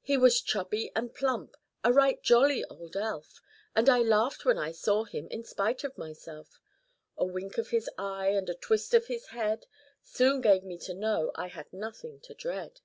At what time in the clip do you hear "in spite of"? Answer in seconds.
5.26-5.98